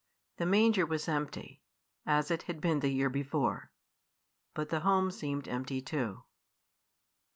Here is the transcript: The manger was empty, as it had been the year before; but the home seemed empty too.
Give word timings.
The 0.37 0.47
manger 0.47 0.83
was 0.83 1.07
empty, 1.07 1.61
as 2.07 2.31
it 2.31 2.41
had 2.49 2.59
been 2.59 2.79
the 2.79 2.89
year 2.91 3.07
before; 3.07 3.69
but 4.55 4.69
the 4.69 4.79
home 4.79 5.11
seemed 5.11 5.47
empty 5.47 5.79
too. 5.79 6.23